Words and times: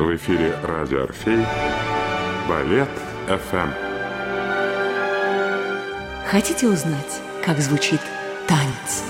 В 0.00 0.16
эфире 0.16 0.56
радио 0.62 1.02
«Орфей» 1.02 1.44
Балет 2.48 2.88
ФМ. 3.26 3.68
Хотите 6.24 6.68
узнать, 6.68 7.20
как 7.44 7.58
звучит 7.58 8.00
танец? 8.48 9.04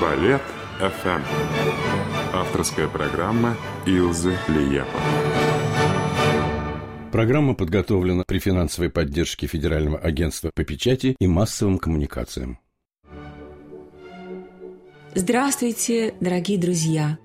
Балет 0.00 0.42
ФМ. 0.80 1.22
Авторская 2.32 2.88
программа 2.88 3.56
Илзы 3.86 4.36
Лиепа. 4.48 4.88
Программа 7.12 7.54
подготовлена 7.54 8.24
при 8.26 8.40
финансовой 8.40 8.90
поддержке 8.90 9.46
Федерального 9.46 9.96
агентства 9.96 10.50
по 10.52 10.64
печати 10.64 11.14
и 11.20 11.28
массовым 11.28 11.78
коммуникациям. 11.78 12.58
Здравствуйте, 15.14 16.14
дорогие 16.18 16.58
друзья! 16.58 17.16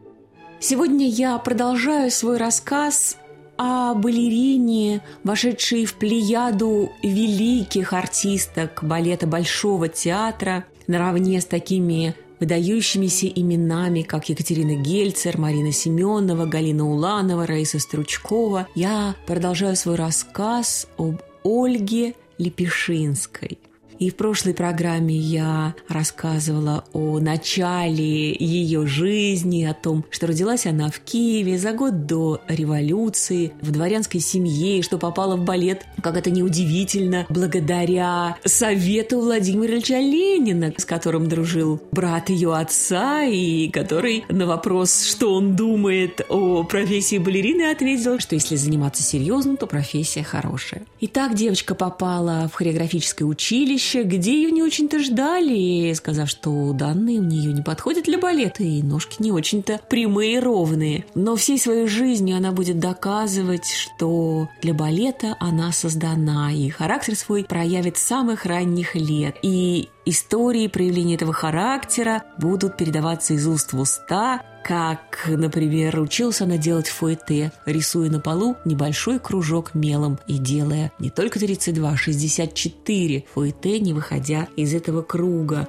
Сегодня 0.61 1.07
я 1.07 1.37
продолжаю 1.37 2.11
свой 2.11 2.37
рассказ 2.37 3.15
о 3.57 3.93
балерине, 3.93 5.01
вошедшей 5.23 5.85
в 5.85 5.93
плеяду 5.93 6.91
великих 7.01 7.93
артисток 7.93 8.83
балета 8.83 9.25
Большого 9.25 9.87
театра, 9.87 10.65
наравне 10.87 11.39
с 11.39 11.45
такими 11.45 12.13
выдающимися 12.41 13.27
именами, 13.27 14.01
как 14.01 14.27
Екатерина 14.27 14.75
Гельцер, 14.75 15.37
Марина 15.37 15.71
Семенова, 15.71 16.45
Галина 16.45 16.89
Уланова, 16.89 17.47
Раиса 17.47 17.79
Стручкова, 17.79 18.67
я 18.75 19.15
продолжаю 19.27 19.77
свой 19.77 19.95
рассказ 19.95 20.87
об 20.97 21.21
Ольге 21.45 22.15
Лепешинской– 22.37 23.59
и 23.99 24.09
в 24.09 24.15
прошлой 24.15 24.53
программе 24.53 25.15
я 25.15 25.75
рассказывала 25.87 26.85
о 26.93 27.19
начале 27.19 28.33
ее 28.33 28.87
жизни, 28.87 29.65
о 29.65 29.73
том, 29.73 30.05
что 30.09 30.27
родилась 30.27 30.65
она 30.65 30.89
в 30.89 30.99
Киеве 30.99 31.57
за 31.57 31.73
год 31.73 32.05
до 32.05 32.41
революции, 32.47 33.51
в 33.61 33.71
дворянской 33.71 34.21
семье, 34.21 34.79
и 34.79 34.81
что 34.81 34.97
попала 34.97 35.35
в 35.35 35.43
балет, 35.43 35.85
как 36.01 36.15
это 36.15 36.31
неудивительно, 36.31 37.25
благодаря 37.29 38.37
совету 38.45 39.19
Владимира 39.19 39.73
Ильича 39.73 39.99
Ленина, 39.99 40.73
с 40.77 40.85
которым 40.85 41.27
дружил 41.27 41.81
брат 41.91 42.29
ее 42.29 42.55
отца, 42.55 43.23
и 43.23 43.67
который 43.69 44.23
на 44.29 44.45
вопрос, 44.47 45.03
что 45.03 45.33
он 45.35 45.55
думает 45.55 46.21
о 46.29 46.63
профессии 46.63 47.17
балерины, 47.17 47.69
ответил, 47.69 48.19
что 48.19 48.35
если 48.35 48.55
заниматься 48.55 49.03
серьезно, 49.03 49.57
то 49.57 49.67
профессия 49.67 50.23
хорошая. 50.23 50.83
Итак, 51.01 51.35
девочка 51.35 51.75
попала 51.75 52.49
в 52.51 52.55
хореографическое 52.55 53.27
училище, 53.27 53.88
училище, 53.89 54.03
где 54.03 54.33
ее 54.33 54.51
не 54.51 54.63
очень-то 54.63 54.99
ждали, 54.99 55.93
сказав, 55.93 56.29
что 56.29 56.73
данные 56.73 57.19
у 57.19 57.23
нее 57.23 57.53
не 57.53 57.61
подходят 57.61 58.05
для 58.05 58.17
балета, 58.17 58.63
и 58.63 58.81
ножки 58.83 59.21
не 59.21 59.31
очень-то 59.31 59.79
прямые 59.89 60.35
и 60.35 60.39
ровные. 60.39 61.05
Но 61.15 61.35
всей 61.35 61.59
своей 61.59 61.87
жизнью 61.87 62.37
она 62.37 62.51
будет 62.51 62.79
доказывать, 62.79 63.65
что 63.65 64.49
для 64.61 64.73
балета 64.73 65.35
она 65.39 65.71
создана, 65.71 66.51
и 66.51 66.69
характер 66.69 67.15
свой 67.15 67.43
проявит 67.43 67.97
с 67.97 68.03
самых 68.03 68.45
ранних 68.45 68.95
лет. 68.95 69.37
И 69.41 69.89
истории 70.05 70.67
проявления 70.67 71.15
этого 71.15 71.33
характера 71.33 72.23
будут 72.37 72.77
передаваться 72.77 73.33
из 73.33 73.47
уст 73.47 73.73
в 73.73 73.79
уста, 73.79 74.41
как, 74.63 75.25
например, 75.27 75.99
учился 75.99 76.43
она 76.43 76.57
делать 76.57 76.87
фуэте, 76.87 77.51
рисуя 77.65 78.09
на 78.09 78.19
полу 78.19 78.55
небольшой 78.65 79.19
кружок 79.19 79.73
мелом 79.73 80.19
и 80.27 80.37
делая 80.37 80.91
не 80.99 81.09
только 81.09 81.39
32, 81.39 81.89
а 81.89 81.97
64 81.97 83.25
фуэте, 83.33 83.79
не 83.79 83.93
выходя 83.93 84.47
из 84.55 84.73
этого 84.73 85.01
круга. 85.01 85.67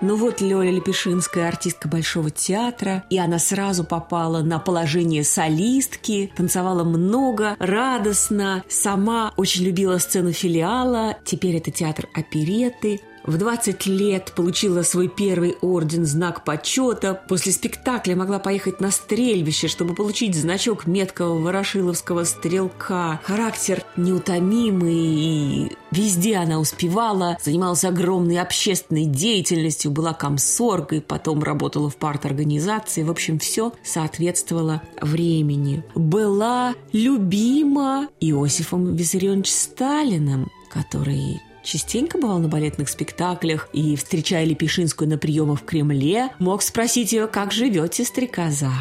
Ну 0.00 0.14
вот 0.14 0.40
Лёля 0.40 0.70
Лепешинская, 0.70 1.48
артистка 1.48 1.88
Большого 1.88 2.30
театра, 2.30 3.04
и 3.10 3.18
она 3.18 3.40
сразу 3.40 3.82
попала 3.82 4.42
на 4.42 4.60
положение 4.60 5.24
солистки, 5.24 6.32
танцевала 6.36 6.84
много, 6.84 7.56
радостно, 7.58 8.62
сама 8.68 9.32
очень 9.36 9.64
любила 9.64 9.98
сцену 9.98 10.30
филиала, 10.30 11.16
теперь 11.24 11.56
это 11.56 11.72
театр 11.72 12.08
опереты, 12.14 13.00
в 13.24 13.36
20 13.36 13.86
лет 13.86 14.32
получила 14.34 14.82
свой 14.82 15.08
первый 15.08 15.56
орден 15.60 16.06
«Знак 16.06 16.44
почета». 16.44 17.20
После 17.28 17.52
спектакля 17.52 18.16
могла 18.16 18.38
поехать 18.38 18.80
на 18.80 18.90
стрельбище, 18.90 19.68
чтобы 19.68 19.94
получить 19.94 20.34
значок 20.34 20.86
меткого 20.86 21.38
ворошиловского 21.38 22.24
стрелка. 22.24 23.20
Характер 23.24 23.84
неутомимый, 23.96 24.94
и 24.94 25.76
везде 25.90 26.36
она 26.36 26.58
успевала. 26.58 27.36
Занималась 27.42 27.84
огромной 27.84 28.38
общественной 28.38 29.04
деятельностью, 29.04 29.90
была 29.90 30.14
комсоргой, 30.14 31.00
потом 31.00 31.42
работала 31.42 31.90
в 31.90 31.96
парт-организации. 31.96 33.02
В 33.02 33.10
общем, 33.10 33.38
все 33.38 33.72
соответствовало 33.82 34.82
времени. 35.00 35.84
Была 35.94 36.74
любима 36.92 38.08
Иосифом 38.20 38.94
Виссарионовичем 38.94 39.44
Сталиным, 39.44 40.50
который 40.70 41.40
частенько 41.68 42.18
бывал 42.18 42.38
на 42.38 42.48
балетных 42.48 42.88
спектаклях 42.88 43.68
и, 43.74 43.94
встречая 43.94 44.44
Лепешинскую 44.44 45.08
на 45.08 45.18
приемах 45.18 45.60
в 45.60 45.64
Кремле, 45.64 46.30
мог 46.38 46.62
спросить 46.62 47.12
ее, 47.12 47.26
как 47.26 47.52
живете, 47.52 48.04
стрекоза. 48.04 48.72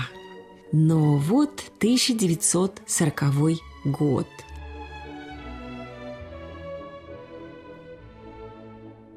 Но 0.72 1.18
вот 1.18 1.64
1940 1.80 3.24
год. 3.86 4.28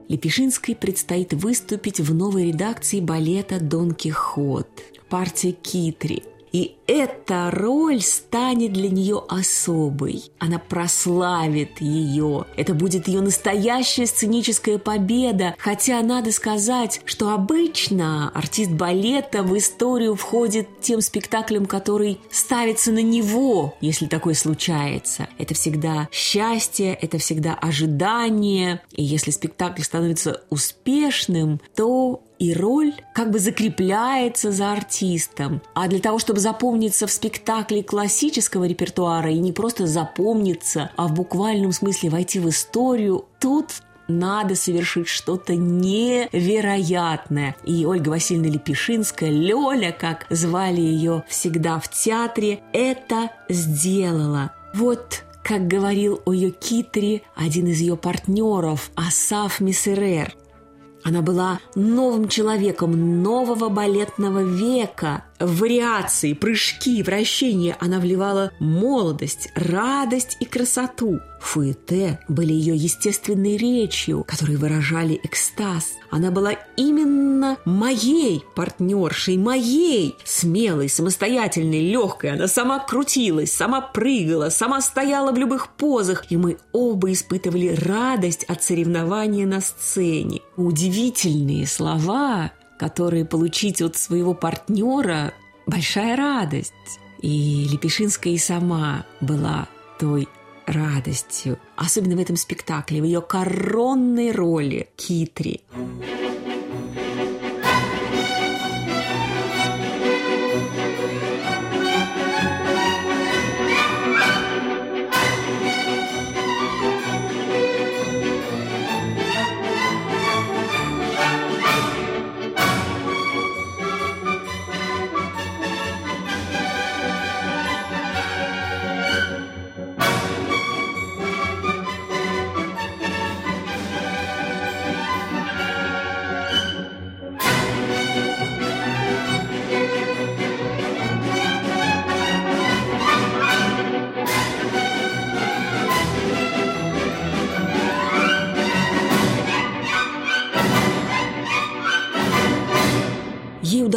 Лепешинской 0.08 0.74
предстоит 0.74 1.32
выступить 1.32 2.00
в 2.00 2.12
новой 2.12 2.48
редакции 2.48 2.98
балета 2.98 3.60
«Дон 3.60 3.94
Кихот» 3.94 4.68
партия 5.08 5.52
Китри– 5.52 6.24
и 6.52 6.76
эта 6.86 7.50
роль 7.50 8.00
станет 8.00 8.72
для 8.72 8.90
нее 8.90 9.22
особой. 9.28 10.24
Она 10.38 10.58
прославит 10.58 11.80
ее. 11.80 12.46
Это 12.56 12.74
будет 12.74 13.06
ее 13.06 13.20
настоящая 13.20 14.06
сценическая 14.06 14.78
победа. 14.78 15.54
Хотя 15.58 16.02
надо 16.02 16.32
сказать, 16.32 17.00
что 17.04 17.30
обычно 17.30 18.30
артист 18.30 18.72
балета 18.72 19.42
в 19.42 19.56
историю 19.56 20.16
входит 20.16 20.80
тем 20.80 21.00
спектаклем, 21.00 21.66
который 21.66 22.20
ставится 22.30 22.90
на 22.90 23.02
него, 23.02 23.76
если 23.80 24.06
такое 24.06 24.34
случается. 24.34 25.28
Это 25.38 25.54
всегда 25.54 26.08
счастье, 26.10 26.92
это 26.94 27.18
всегда 27.18 27.54
ожидание. 27.54 28.82
И 28.92 29.04
если 29.04 29.30
спектакль 29.30 29.82
становится 29.82 30.42
успешным, 30.50 31.60
то 31.76 32.22
и 32.40 32.54
роль 32.54 32.94
как 33.14 33.30
бы 33.30 33.38
закрепляется 33.38 34.50
за 34.50 34.72
артистом. 34.72 35.62
А 35.74 35.86
для 35.86 36.00
того, 36.00 36.18
чтобы 36.18 36.40
запомниться 36.40 37.06
в 37.06 37.12
спектакле 37.12 37.84
классического 37.84 38.64
репертуара 38.64 39.30
и 39.30 39.38
не 39.38 39.52
просто 39.52 39.86
запомниться, 39.86 40.90
а 40.96 41.06
в 41.06 41.12
буквальном 41.12 41.70
смысле 41.70 42.10
войти 42.10 42.40
в 42.40 42.48
историю, 42.48 43.26
тут 43.38 43.66
надо 44.08 44.56
совершить 44.56 45.06
что-то 45.06 45.54
невероятное. 45.54 47.54
И 47.64 47.86
Ольга 47.86 48.08
Васильевна 48.08 48.48
Лепешинская, 48.48 49.30
Лёля, 49.30 49.92
как 49.92 50.26
звали 50.30 50.80
ее 50.80 51.22
всегда 51.28 51.78
в 51.78 51.88
театре, 51.90 52.60
это 52.72 53.30
сделала. 53.48 54.50
Вот 54.74 55.24
как 55.42 55.66
говорил 55.66 56.20
о 56.26 56.32
ее 56.32 56.50
китре 56.50 57.22
один 57.34 57.66
из 57.66 57.80
ее 57.80 57.96
партнеров, 57.96 58.90
Асаф 58.94 59.60
Миссерер. 59.60 60.34
Она 61.02 61.22
была 61.22 61.60
новым 61.74 62.28
человеком 62.28 63.22
нового 63.22 63.68
балетного 63.68 64.42
века. 64.42 65.24
Вариации, 65.40 66.34
прыжки, 66.34 67.02
вращения 67.02 67.74
она 67.80 67.98
вливала 67.98 68.52
молодость, 68.58 69.48
радость 69.54 70.36
и 70.38 70.44
красоту. 70.44 71.18
Фуэте 71.40 72.20
были 72.28 72.52
ее 72.52 72.76
естественной 72.76 73.56
речью, 73.56 74.22
которые 74.24 74.58
выражали 74.58 75.18
экстаз. 75.22 75.94
Она 76.10 76.30
была 76.30 76.52
именно 76.76 77.56
моей 77.64 78.44
партнершей, 78.54 79.38
моей, 79.38 80.16
смелой, 80.24 80.90
самостоятельной, 80.90 81.80
легкой. 81.90 82.32
Она 82.32 82.46
сама 82.46 82.78
крутилась, 82.78 83.52
сама 83.52 83.80
прыгала, 83.80 84.50
сама 84.50 84.82
стояла 84.82 85.32
в 85.32 85.38
любых 85.38 85.68
позах, 85.68 86.30
и 86.30 86.36
мы 86.36 86.58
оба 86.72 87.10
испытывали 87.10 87.68
радость 87.68 88.44
от 88.44 88.62
соревнования 88.62 89.46
на 89.46 89.62
сцене. 89.62 90.42
Удивительные 90.58 91.66
слова, 91.66 92.52
которые 92.80 93.26
получить 93.26 93.82
от 93.82 93.96
своего 93.96 94.32
партнера– 94.32 95.34
большая 95.66 96.16
радость. 96.16 96.72
И 97.20 97.68
Лепешинская 97.70 98.32
и 98.32 98.38
сама 98.38 99.04
была 99.20 99.68
той 99.98 100.26
радостью, 100.64 101.58
особенно 101.76 102.16
в 102.16 102.20
этом 102.20 102.36
спектакле, 102.36 103.02
в 103.02 103.04
ее 103.04 103.20
коронной 103.20 104.32
роли 104.32 104.88
Китри. 104.96 105.60
ей 105.76 106.29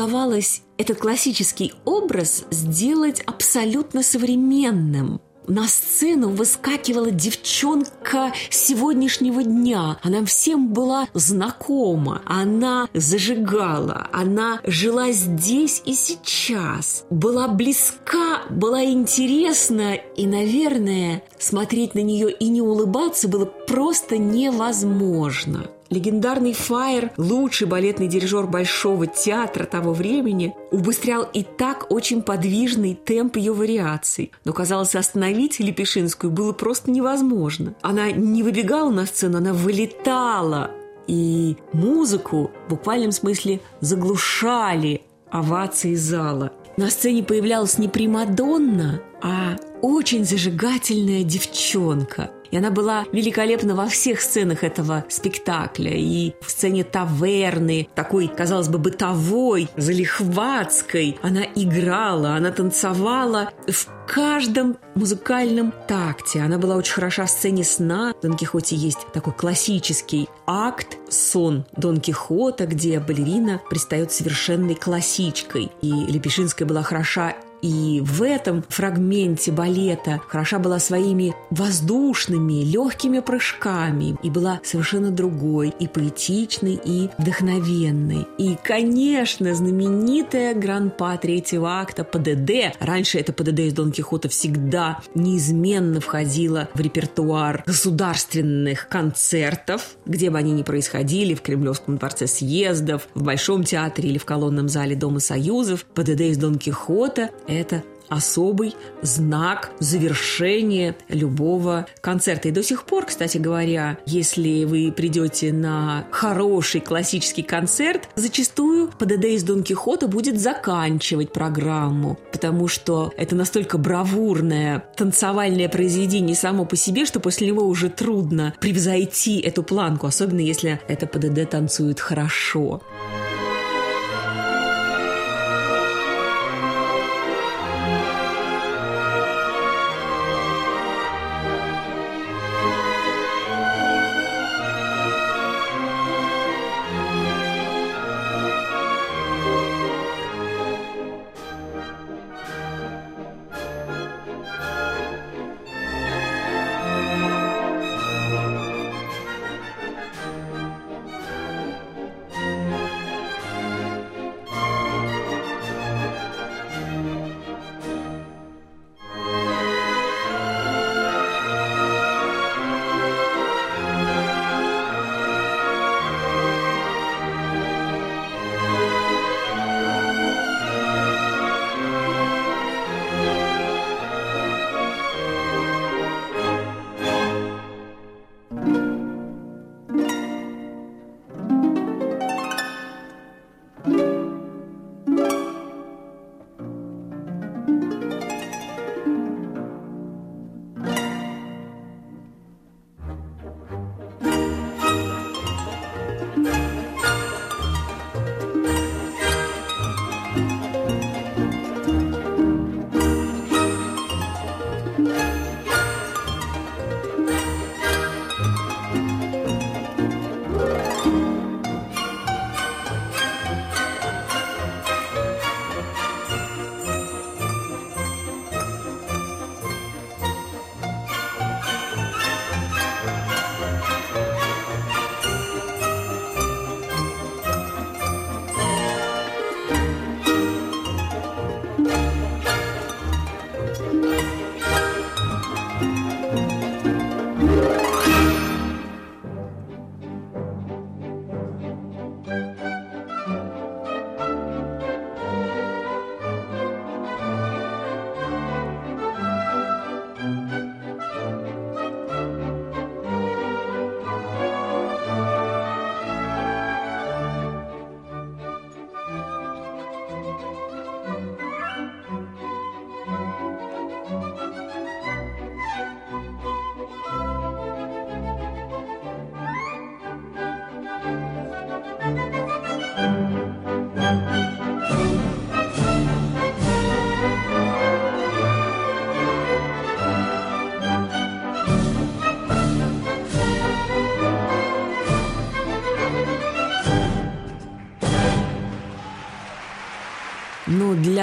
удавалось 0.04 0.62
этот 0.78 0.98
классический 1.00 1.74
образ 1.86 2.46
сделать 2.52 3.22
абсолютно 3.22 4.04
современным– 4.04 5.22
на 5.46 5.68
сцену 5.68 6.30
выскакивала 6.30 7.12
девчонка 7.12 8.32
сегодняшнего 8.50 9.44
дня. 9.44 10.00
Она 10.02 10.24
всем 10.24 10.70
была 10.70 11.10
знакома. 11.14 12.22
Она 12.26 12.88
зажигала. 12.94 14.08
Она 14.14 14.62
жила 14.64 15.12
здесь 15.12 15.82
и 15.86 15.94
сейчас. 15.94 17.06
Была 17.10 17.50
близка, 17.50 18.44
была 18.50 18.86
интересна. 18.86 19.96
И, 19.96 20.26
наверное, 20.26 21.24
смотреть 21.38 21.94
на 21.94 22.00
нее 22.00 22.32
и 22.32 22.48
не 22.48 22.62
улыбаться 22.62 23.28
было 23.28 23.46
просто 23.46 24.18
невозможно. 24.18 25.68
Легендарный 25.94 26.54
Фаер, 26.54 27.12
лучший 27.18 27.68
балетный 27.68 28.08
дирижер 28.08 28.48
Большого 28.48 29.06
театра 29.06 29.66
того 29.66 29.94
времени, 29.94 30.56
убыстрял 30.72 31.22
и 31.22 31.44
так 31.44 31.92
очень 31.92 32.24
подвижный 32.24 32.96
темп 32.96 33.38
ее 33.38 33.54
вариаций. 33.54 34.32
Но, 34.44 34.54
казалось, 34.54 34.96
остановить 34.96 35.60
Лепешинскую 35.60 36.32
было 36.32 36.52
просто 36.52 36.90
невозможно. 36.90 37.76
Она 37.84 38.12
не 38.12 38.42
выбегала 38.42 38.90
на 38.90 39.06
сцену, 39.06 39.38
она 39.38 39.54
вылетала. 39.54 40.72
И 41.06 41.58
музыку 41.74 42.50
в 42.66 42.72
буквальном 42.72 43.12
смысле 43.12 43.62
заглушали 43.80 45.02
овации 45.30 45.94
зала. 45.94 46.54
На 46.76 46.90
сцене 46.90 47.22
появлялась 47.22 47.78
не 47.78 47.88
Примадонна, 47.88 49.00
а 49.22 49.58
очень 49.84 50.26
зажигательная 50.26 51.24
девчонка– 51.24 52.32
и 52.54 52.56
она 52.56 52.70
была 52.70 53.06
великолепна 53.12 53.74
во 53.74 53.88
всех 53.88 54.22
сценах 54.22 54.64
этого 54.64 55.06
спектакля. 55.10 55.90
И 55.92 56.34
в 56.40 56.52
сцене 56.52 56.84
таверны, 56.84 57.90
такой, 57.96 58.28
казалось 58.28 58.68
бы, 58.68 58.78
бытовой, 58.78 59.70
залихватской, 59.76 61.18
она 61.24 61.46
играла, 61.56 62.36
она 62.36 62.52
танцевала 62.52 63.50
в 63.68 63.88
каждом 64.06 64.78
музыкальном 64.94 65.74
такте. 65.88 66.42
Она 66.42 66.60
была 66.60 66.76
очень 66.76 66.94
хороша 66.94 67.26
в 67.26 67.32
сцене 67.32 67.64
сна. 67.64 68.14
В 68.14 68.22
Дон 68.22 68.38
Кихоте 68.38 68.76
есть 68.76 69.00
такой 69.14 69.34
классический 69.34 70.30
акт 70.46 71.00
«Сон 71.10 71.66
Дон 71.76 72.00
Кихота», 72.00 72.68
где 72.68 73.00
балерина 73.00 73.62
предстает 73.68 74.12
совершенной 74.12 74.76
классичкой. 74.76 75.72
И 75.82 75.92
Лепешинская 75.92 76.68
была 76.68 76.84
хороша 76.84 77.34
и 77.64 78.02
в 78.02 78.22
этом 78.22 78.64
фрагменте 78.68 79.52
балета 79.52 80.22
хороша 80.28 80.60
была 80.60 80.80
своими 80.80 81.34
воздушными, 81.50 82.64
легкими 82.64 83.20
прыжками 83.20 84.18
и 84.22 84.30
была 84.30 84.60
совершенно 84.64 85.12
другой, 85.12 85.74
и 85.80 85.88
поэтичной, 85.88 86.80
и 86.84 87.10
вдохновенной. 87.18 88.28
И, 88.38 88.58
конечно, 88.62 89.56
знаменитая 89.56 90.54
гран-па 90.54 91.16
третьего 91.18 91.80
акта 91.80 92.04
ПДД. 92.04 92.76
Раньше 92.80 93.18
это 93.18 93.32
ПДД 93.32 93.60
из 93.60 93.74
Дон 93.74 93.94
Кихота 93.94 94.28
всегда 94.28 95.00
неизменно 95.16 96.02
входила 96.02 96.68
в 96.74 96.82
репертуар 96.82 97.64
государственных 97.66 98.90
концертов, 98.90 99.96
где 100.06 100.30
бы 100.30 100.38
они 100.38 100.52
ни 100.52 100.64
происходили, 100.64 101.34
в 101.34 101.42
Кремлевском 101.42 101.98
дворце 101.98 102.28
съездов, 102.28 103.08
в 103.14 103.24
Большом 103.24 103.64
театре 103.64 104.10
или 104.10 104.18
в 104.18 104.26
колонном 104.26 104.68
зале 104.68 104.98
Дома 104.98 105.22
Союзов. 105.22 105.86
ПДД 105.94 106.22
из 106.22 106.38
Дон 106.38 106.58
Кихота 106.58 107.30
это 107.54 107.84
особый 108.10 108.76
знак 109.02 109.72
завершения 109.80 110.96
любого 111.10 111.88
концерта. 112.02 112.50
И 112.50 112.52
до 112.52 112.64
сих 112.64 112.84
пор, 112.84 113.06
кстати 113.06 113.38
говоря, 113.38 113.98
если 114.06 114.66
вы 114.66 114.92
придете 114.92 115.52
на 115.52 116.06
хороший 116.12 116.82
классический 116.82 117.44
концерт, 117.44 118.10
зачастую 118.16 118.90
ПДД 119.00 119.26
из 119.26 119.44
Дон 119.44 119.64
Кихота 119.64 120.08
будет 120.08 120.40
заканчивать 120.40 121.32
программу, 121.34 122.20
потому 122.32 122.68
что 122.68 123.12
это 123.18 123.36
настолько 123.36 123.78
бравурное 123.78 124.86
танцевальное 124.96 125.70
произведение 125.70 126.36
само 126.36 126.66
по 126.66 126.76
себе, 126.76 127.06
что 127.06 127.20
после 127.20 127.48
него 127.48 127.66
уже 127.66 127.90
трудно 127.90 128.54
превзойти 128.60 129.40
эту 129.40 129.64
планку, 129.64 130.08
особенно 130.08 130.40
если 130.40 130.80
это 130.88 131.08
ПДД 131.08 131.50
танцует 131.50 132.00
хорошо. 132.00 132.82
Но 132.94 133.33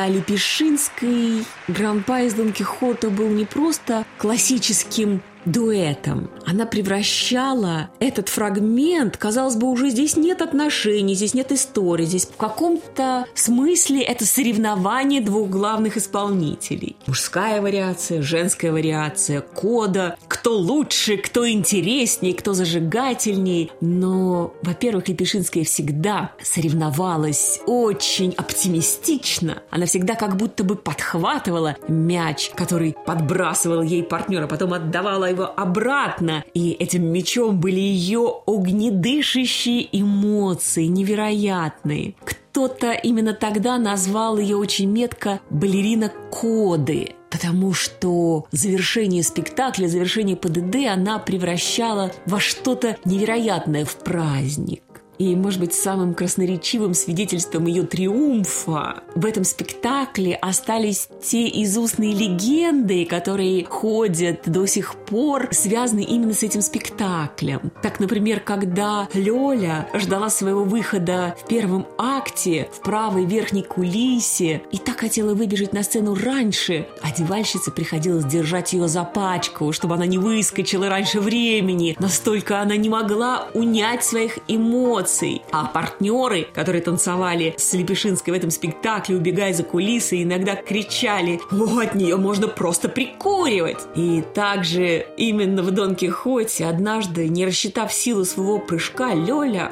для 0.00 0.08
Лепешинской 0.08 1.44
Гранпа 1.68 2.22
из 2.22 2.32
Дон 2.32 2.52
Кихота 2.52 3.10
был 3.10 3.28
не 3.28 3.44
просто 3.44 4.06
классическим 4.16 5.22
дуэтом. 5.44 6.30
Она 6.46 6.66
превращала 6.66 7.90
этот 7.98 8.28
фрагмент, 8.28 9.16
казалось 9.16 9.56
бы, 9.56 9.68
уже 9.68 9.90
здесь 9.90 10.16
нет 10.16 10.42
отношений, 10.42 11.14
здесь 11.14 11.34
нет 11.34 11.52
истории, 11.52 12.04
здесь 12.04 12.26
в 12.26 12.36
каком-то 12.36 13.26
смысле 13.34 14.02
это 14.02 14.26
соревнование 14.26 15.20
двух 15.20 15.48
главных 15.48 15.96
исполнителей. 15.96 16.96
Мужская 17.06 17.62
вариация, 17.62 18.22
женская 18.22 18.70
вариация, 18.70 19.40
кода, 19.40 20.16
кто 20.40 20.56
лучше, 20.56 21.18
кто 21.18 21.46
интереснее, 21.46 22.32
кто 22.32 22.54
зажигательнее. 22.54 23.68
Но, 23.82 24.54
во-первых, 24.62 25.06
Лепешинская 25.06 25.64
всегда 25.64 26.32
соревновалась 26.42 27.60
очень 27.66 28.32
оптимистично. 28.38 29.62
Она 29.68 29.84
всегда 29.84 30.14
как 30.14 30.38
будто 30.38 30.64
бы 30.64 30.76
подхватывала 30.76 31.76
мяч, 31.88 32.52
который 32.54 32.96
подбрасывал 33.04 33.82
ей 33.82 34.02
партнер, 34.02 34.44
а 34.44 34.46
потом 34.46 34.72
отдавала 34.72 35.26
его 35.26 35.44
обратно. 35.44 36.42
И 36.54 36.70
этим 36.70 37.04
мечом 37.12 37.60
были 37.60 37.80
ее 37.80 38.40
огнедышащие 38.46 39.90
эмоции, 39.92 40.86
невероятные. 40.86 42.14
Кто-то 42.24 42.92
именно 42.92 43.34
тогда 43.34 43.76
назвал 43.76 44.38
ее 44.38 44.56
очень 44.56 44.90
метко 44.90 45.40
«балерина 45.50 46.10
коды», 46.30 47.14
потому 47.30 47.72
что 47.72 48.46
завершение 48.50 49.22
спектакля, 49.22 49.86
завершение 49.86 50.36
ПДД 50.36 50.88
она 50.92 51.18
превращала 51.18 52.12
во 52.26 52.40
что-то 52.40 52.96
невероятное 53.04 53.84
в 53.84 53.96
праздник. 53.96 54.82
И, 55.20 55.36
может 55.36 55.60
быть, 55.60 55.74
самым 55.74 56.14
красноречивым 56.14 56.94
свидетельством 56.94 57.66
ее 57.66 57.82
триумфа 57.82 59.02
в 59.14 59.26
этом 59.26 59.44
спектакле 59.44 60.34
остались 60.34 61.08
те 61.22 61.46
изустные 61.62 62.14
легенды, 62.14 63.04
которые 63.04 63.66
ходят 63.66 64.40
до 64.46 64.64
сих 64.64 64.94
пор, 64.94 65.48
связаны 65.50 66.04
именно 66.04 66.32
с 66.32 66.42
этим 66.42 66.62
спектаклем. 66.62 67.70
Так, 67.82 68.00
например, 68.00 68.40
когда 68.40 69.10
Лёля 69.12 69.86
ждала 69.92 70.30
своего 70.30 70.64
выхода 70.64 71.36
в 71.38 71.46
первом 71.46 71.86
акте 71.98 72.70
в 72.72 72.80
правой 72.80 73.26
верхней 73.26 73.62
кулисе 73.62 74.62
и 74.72 74.78
так 74.78 75.00
хотела 75.00 75.34
выбежать 75.34 75.74
на 75.74 75.82
сцену 75.82 76.14
раньше, 76.14 76.88
одевальщице 77.02 77.70
приходилось 77.70 78.24
держать 78.24 78.72
ее 78.72 78.88
за 78.88 79.04
пачку, 79.04 79.74
чтобы 79.74 79.96
она 79.96 80.06
не 80.06 80.16
выскочила 80.16 80.88
раньше 80.88 81.20
времени. 81.20 81.94
Настолько 81.98 82.62
она 82.62 82.76
не 82.76 82.88
могла 82.88 83.48
унять 83.52 84.02
своих 84.02 84.38
эмоций 84.48 85.09
эмоций. 85.10 85.42
А 85.50 85.66
партнеры, 85.66 86.46
которые 86.54 86.82
танцевали 86.82 87.54
с 87.56 87.72
Лепешинской 87.72 88.32
в 88.32 88.36
этом 88.36 88.50
спектакле, 88.50 89.16
убегая 89.16 89.52
за 89.52 89.62
кулисы, 89.62 90.22
иногда 90.22 90.56
кричали 90.56 91.40
«О, 91.50 91.80
от 91.80 91.94
нее 91.94 92.16
можно 92.16 92.48
просто 92.48 92.88
прикуривать!» 92.88 93.78
И 93.94 94.22
также 94.34 95.06
именно 95.16 95.62
в 95.62 95.70
Дон 95.70 95.94
Кихоте 95.94 96.66
однажды, 96.66 97.28
не 97.28 97.46
рассчитав 97.46 97.92
силу 97.92 98.24
своего 98.24 98.58
прыжка, 98.58 99.14
Лёля 99.14 99.70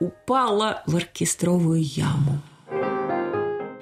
упала 0.00 0.82
в 0.86 0.96
оркестровую 0.96 1.82
яму. 1.82 2.40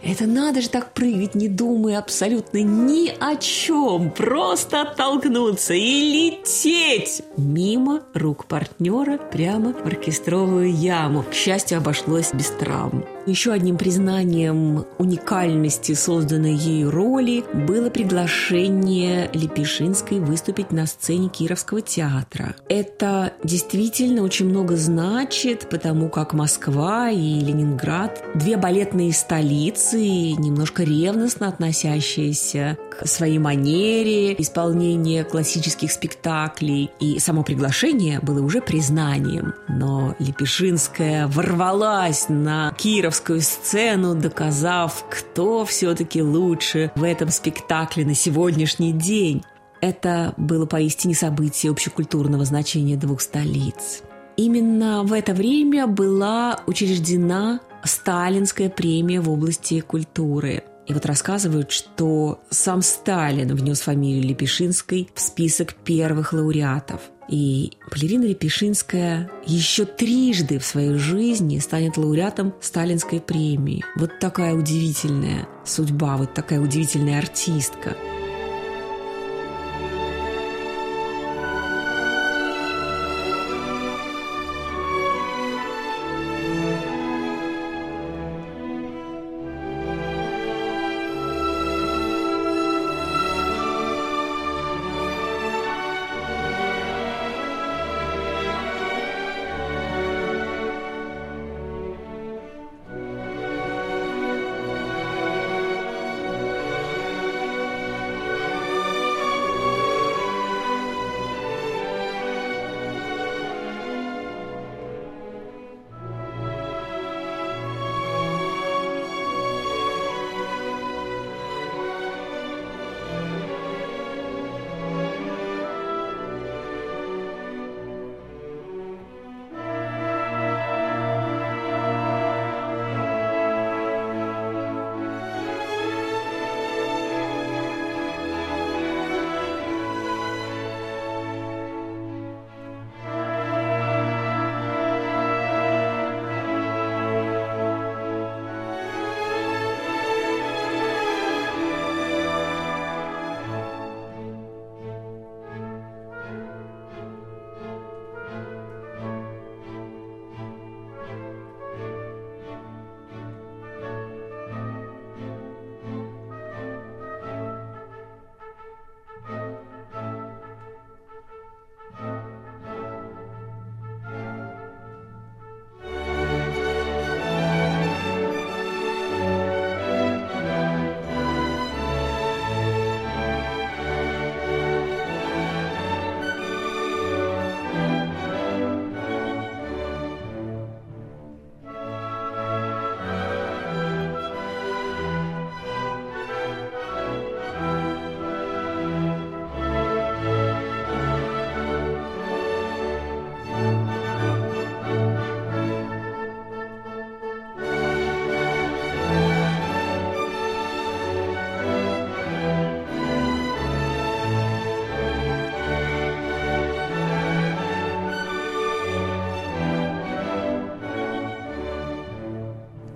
Это 0.09 0.27
надо 0.27 0.61
же 0.61 0.69
так 0.69 0.93
прыгать, 0.93 1.35
не 1.35 1.49
думая 1.49 1.99
абсолютно 1.99 2.59
ни 2.59 3.13
о 3.19 3.35
чем. 3.37 4.11
Просто 4.13 4.83
оттолкнуться 4.83 5.75
и 5.75 6.31
лететь 6.31 7.23
мимо 7.37 8.03
рук 8.15 8.47
партнера 8.47 9.19
прямо 9.19 9.73
в 9.73 9.85
оркестровую 9.85 10.73
яму. 10.73 11.25
К 11.25 11.35
счастью, 11.35 11.79
обошлось 11.79 12.33
без 12.33 12.51
травм. 12.51 13.05
Еще 13.27 13.53
одним 13.53 13.77
признанием 13.77 14.85
уникальности 14.99 15.95
созданной 15.95 16.55
ею 16.55 16.93
роли 16.93 17.45
было 17.53 17.91
приглашение 17.91 19.29
Лепешинской 19.33 20.21
выступить 20.21 20.71
на 20.71 20.87
сцене 20.87 21.29
Кировского 21.29 21.81
театра. 21.81 22.55
Это 22.69 23.33
действительно 23.43 24.23
очень 24.23 24.49
много 24.49 24.77
значит, 24.77 25.69
потому 25.69 26.09
как 26.09 26.35
Москва 26.35 27.11
и 27.11 27.41
Ленинград– 27.41 28.23
две 28.37 28.57
балетные 28.57 29.13
столицы, 29.13 29.99
немножко 29.99 30.85
ревностно 30.85 31.49
относящиеся 31.49 32.79
к 32.93 33.09
своей 33.09 33.39
манере 33.39 34.35
исполнения 34.41 35.25
классических 35.25 35.91
спектаклей. 35.91 36.93
И 37.01 37.19
само 37.19 37.43
приглашение 37.43 38.21
было 38.21 38.41
уже 38.41 38.61
признанием. 38.61 39.55
Но 39.69 40.15
Лепешинская 40.21 41.27
ворвалась 41.27 42.27
на 42.29 42.73
Кировского 42.79 43.16
актерскую 43.17 43.41
сцену, 43.41 44.15
доказав, 44.15 45.05
кто 45.11 45.65
все-таки 45.65 46.23
лучше 46.23 46.91
в 46.97 47.03
этом 47.03 47.31
спектакле 47.31 48.05
на 48.05 48.15
сегодняшний 48.15 48.93
день. 48.93 49.43
Это 49.81 50.35
было 50.37 50.67
поистине 50.67 51.15
событие 51.15 51.73
общекультурного 51.73 52.45
значения 52.45 52.97
двух 52.97 53.23
столиц. 53.23 54.03
Именно 54.37 55.03
в 55.03 55.13
это 55.15 55.33
время 55.33 55.87
была 55.87 56.61
учреждена 56.67 57.61
Сталинская 57.85 58.69
премия 58.69 59.21
в 59.21 59.31
области 59.31 59.81
культуры. 59.81 60.65
И 60.87 60.95
вот 60.95 61.05
рассказывают, 61.07 61.73
что 61.73 62.41
сам 62.51 62.83
Сталин 62.83 63.55
внес 63.55 63.81
фамилию 63.81 64.23
Лепешинской 64.23 65.09
в 65.15 65.21
список 65.21 65.75
первых 65.75 66.33
лауреатов– 66.33 67.01
и 67.29 67.73
Балерина 67.91 68.25
Лепешинская 68.25 69.31
еще 69.45 69.85
трижды 69.85 70.59
в 70.59 70.65
своей 70.65 70.95
жизни 70.95 71.59
станет 71.59 71.97
лауреатом 71.97 72.55
Сталинской 72.61 73.21
премии. 73.21 73.85
Вот 73.97 74.19
такая 74.21 74.55
удивительная 74.55 75.49
судьба, 75.65 76.17
вот 76.17 76.35
такая 76.35 76.61
удивительная 76.61 77.19
артистка– 77.19 77.97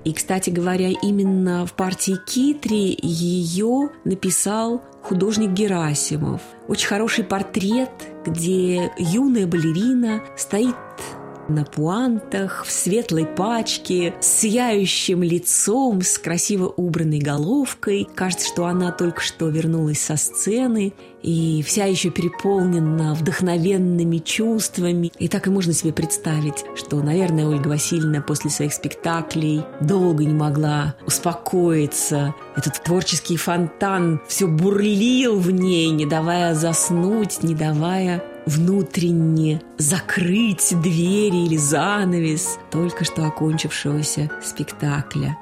И, 0.05 0.13
кстати 0.13 0.51
говоря, 0.51 0.91
именно 1.03 1.67
в 1.67 1.75
партии 1.75 2.17
Китри 2.27 2.99
ее 3.03 3.91
написал 4.05 4.83
художник 5.03 5.51
Герасимов. 5.51 6.41
Очень 6.69 6.89
хороший 6.89 7.25
портрет, 7.25 7.91
где 8.25 8.93
юная 8.99 9.47
балерина 9.47 10.23
стоит 10.37 10.77
на 11.49 11.65
пуантах, 11.65 12.65
в 12.65 12.71
светлой 12.71 13.27
пачке, 13.27 14.15
с 14.21 14.27
сияющим 14.27 15.23
лицом, 15.23 16.01
с 16.03 16.19
красиво 16.19 16.69
убранной 16.69 17.19
головкой. 17.19 18.09
Кажется, 18.15 18.47
что 18.47 18.67
она 18.67 18.93
только 18.93 19.21
что 19.21 19.49
вернулась 19.49 20.01
со 20.01 20.17
сцены 20.17 20.95
и 21.23 21.63
вся 21.63 21.85
еще 21.85 22.11
переполнена 22.11 23.15
вдохновенными 23.15 24.19
чувствами. 24.19 25.13
И 25.19 25.29
так 25.29 25.47
и 25.47 25.51
можно 25.51 25.73
себе 25.73 25.93
представить, 25.93 26.65
что, 26.77 27.01
наверное, 27.03 27.47
Ольга 27.47 27.69
Васильевна 27.69 28.21
после 28.21 28.51
своих 28.51 28.73
спектаклей 28.73 29.63
долго 29.81 30.25
не 30.25 30.35
могла 30.35 30.95
успокоиться. 31.07 32.35
Этот 32.57 32.83
творческий 32.83 33.37
фонтан 33.37 34.21
все 34.29 34.47
бурлил 34.47 35.39
в 35.39 35.51
ней, 35.51 35.91
не 35.91 36.07
давая 36.07 36.55
заснуть, 36.55 37.43
не 37.43 37.55
давая 37.55 38.23
внутренне 38.47 39.63
закрыть 39.79 40.75
двери 40.83 41.47
или 41.47 41.57
занавес 41.57 42.59
только 42.71 43.05
что 43.05 43.27
окончившегося 43.27 44.31
спектакля. 44.43 45.37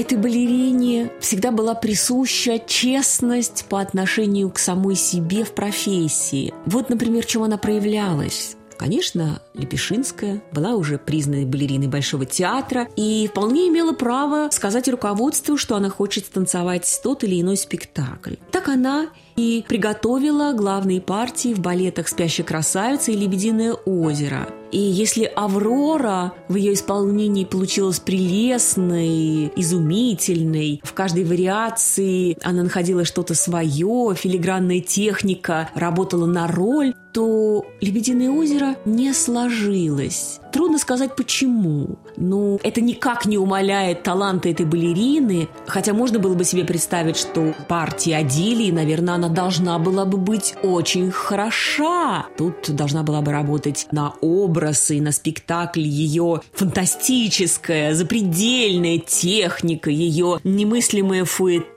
Этой 0.00 0.16
балерине 0.16 1.12
всегда 1.20 1.50
была 1.50 1.74
присуща 1.74 2.58
честность 2.58 3.66
по 3.68 3.82
отношению 3.82 4.48
к 4.48 4.58
самой 4.58 4.94
себе 4.94 5.44
в 5.44 5.52
профессии. 5.52 6.54
Вот, 6.64 6.88
например, 6.88 7.26
чем 7.26 7.42
она 7.42 7.58
проявлялась. 7.58 8.56
Конечно, 8.78 9.42
Лепешинская 9.52 10.42
была 10.52 10.70
уже 10.70 10.96
признанной 10.96 11.44
балериной 11.44 11.88
Большого 11.88 12.24
театра 12.24 12.88
и 12.96 13.28
вполне 13.30 13.68
имела 13.68 13.92
право 13.92 14.48
сказать 14.50 14.88
руководству, 14.88 15.58
что 15.58 15.76
она 15.76 15.90
хочет 15.90 16.30
танцевать 16.30 17.00
тот 17.02 17.22
или 17.22 17.38
иной 17.38 17.58
спектакль. 17.58 18.36
Так 18.50 18.68
она 18.68 19.08
и 19.40 19.64
приготовила 19.66 20.52
главные 20.52 21.00
партии 21.00 21.54
в 21.54 21.60
балетах 21.60 22.08
«Спящая 22.08 22.46
красавица» 22.46 23.10
и 23.10 23.16
«Лебединое 23.16 23.72
озеро». 23.72 24.48
И 24.70 24.78
если 24.78 25.24
«Аврора» 25.24 26.32
в 26.48 26.54
ее 26.54 26.74
исполнении 26.74 27.44
получилась 27.44 27.98
прелестной, 27.98 29.50
изумительной, 29.56 30.80
в 30.84 30.92
каждой 30.92 31.24
вариации 31.24 32.38
она 32.42 32.62
находила 32.62 33.04
что-то 33.04 33.34
свое, 33.34 34.14
филигранная 34.14 34.80
техника 34.80 35.70
работала 35.74 36.26
на 36.26 36.46
роль, 36.46 36.94
то 37.12 37.66
«Лебединое 37.80 38.30
озеро» 38.30 38.76
не 38.84 39.12
сложилось. 39.12 40.38
Трудно 40.52 40.78
сказать 40.78 41.16
почему. 41.16 41.98
Но 42.16 42.58
это 42.62 42.80
никак 42.80 43.26
не 43.26 43.38
умаляет 43.38 44.02
таланта 44.02 44.48
этой 44.48 44.66
балерины, 44.66 45.48
хотя 45.66 45.92
можно 45.92 46.18
было 46.18 46.34
бы 46.34 46.44
себе 46.44 46.64
представить, 46.64 47.16
что 47.16 47.54
партия 47.68 48.18
Адилии, 48.18 48.70
наверное, 48.70 49.14
она 49.14 49.28
должна 49.30 49.78
была 49.78 50.04
бы 50.04 50.18
быть 50.18 50.54
очень 50.62 51.10
хороша. 51.10 52.26
Тут 52.36 52.70
должна 52.70 53.02
была 53.02 53.20
бы 53.22 53.32
работать 53.32 53.86
на 53.92 54.14
образ 54.20 54.90
и 54.90 55.00
на 55.00 55.12
спектакль 55.12 55.80
ее 55.80 56.42
фантастическая, 56.52 57.94
запредельная 57.94 58.98
техника, 58.98 59.90
ее 59.90 60.40
немыслимое 60.44 61.24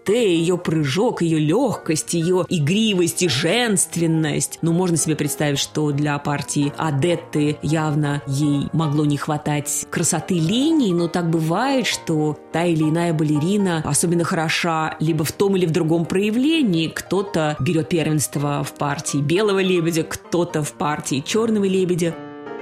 фуэте, 0.04 0.36
ее 0.36 0.58
прыжок, 0.58 1.22
ее 1.22 1.40
легкость, 1.40 2.14
ее 2.14 2.46
игривость 2.50 3.24
и 3.24 3.30
женственность. 3.30 4.60
Но 4.62 4.72
можно 4.72 4.98
себе 4.98 5.16
представить, 5.16 5.60
что 5.60 5.92
для 5.92 6.18
партии 6.20 6.74
Адетты 6.78 7.58
явно 7.62 8.22
ей 8.28 8.68
могло 8.74 9.06
не 9.06 9.18
хватать 9.18 9.86
красоты 9.90 10.36
линий, 10.36 10.94
но 10.94 11.08
так 11.08 11.30
бывает, 11.30 11.88
что 11.88 12.38
та 12.52 12.64
или 12.66 12.84
иная 12.84 13.14
балерина 13.14 13.82
особенно 13.86 14.24
хороша 14.24 14.96
либо 15.00 15.24
в 15.24 15.32
том 15.32 15.56
или 15.56 15.66
в 15.66 15.72
другом 15.72 16.06
проявлении. 16.06 16.88
Кто-то 16.88 17.56
берет 17.60 17.90
первенство 17.90 18.64
в 18.64 18.74
партии 18.74 19.18
белого 19.18 19.60
лебедя, 19.60 20.04
кто-то 20.04 20.64
в 20.64 20.74
партии 20.74 21.24
черного 21.26 21.66
лебедя. 21.66 22.16